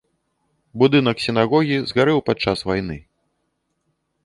Будынак 0.83 1.17
сінагогі 1.25 1.77
згарэў 1.91 2.19
падчас 2.31 2.59
вайны. 2.71 2.97